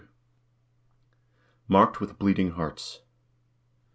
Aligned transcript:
MARKED 1.67 1.99
WITH 2.01 2.17
BLEEDING 2.17 2.53
HEARTS. 2.53 3.01